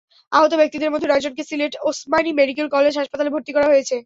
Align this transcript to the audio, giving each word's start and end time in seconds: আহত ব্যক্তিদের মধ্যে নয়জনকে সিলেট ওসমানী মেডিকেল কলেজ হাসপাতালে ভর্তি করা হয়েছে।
আহত 0.31 0.51
ব্যক্তিদের 0.53 0.91
মধ্যে 0.93 1.09
নয়জনকে 1.09 1.43
সিলেট 1.43 1.73
ওসমানী 1.81 2.31
মেডিকেল 2.39 2.67
কলেজ 2.75 2.93
হাসপাতালে 2.97 3.33
ভর্তি 3.33 3.51
করা 3.53 3.67
হয়েছে। 3.67 3.95